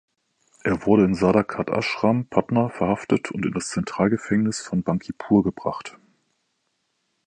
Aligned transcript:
Er 0.63 0.87
wurde 0.87 1.03
in 1.05 1.13
Sadaqat 1.13 1.69
Ashram, 1.69 2.25
Patna 2.25 2.69
verhaftet 2.69 3.29
und 3.29 3.45
in 3.45 3.51
das 3.51 3.67
Zentralgefängnis 3.67 4.59
von 4.59 4.81
Bankipur 4.81 5.43
gebracht. 5.43 5.95